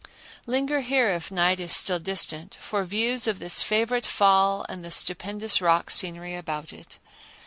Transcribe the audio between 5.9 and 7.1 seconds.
scenery about it.